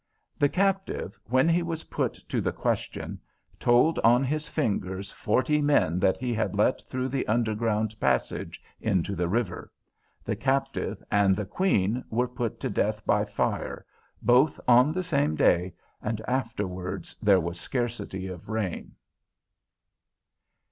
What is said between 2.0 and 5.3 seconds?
to the question, told on his fingers